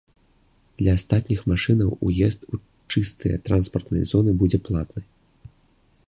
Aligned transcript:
Для 0.81 0.91
астатніх 0.99 1.41
машынаў 1.51 1.91
уезд 2.07 2.47
у 2.57 2.59
чыстыя 2.93 3.35
транспартныя 3.49 4.03
зоны 4.13 4.31
будзе 4.41 4.59
платны. 4.69 5.01